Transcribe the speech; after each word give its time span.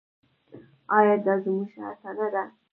آیا 0.97 1.15
دا 1.25 1.33
زموږ 1.43 1.69
هڅه 1.81 2.09
نه 2.17 2.27
ده؟ 2.33 2.43